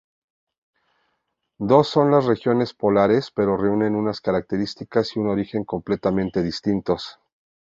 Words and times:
Dos 1.59 1.87
son 1.89 2.09
las 2.09 2.25
regiones 2.25 2.73
polares, 2.73 3.29
pero 3.29 3.55
reúnen 3.55 3.93
unas 3.95 4.19
características 4.19 5.15
y 5.15 5.19
un 5.19 5.27
origen 5.27 5.63
completamente 5.63 6.41
distintos. 6.41 7.19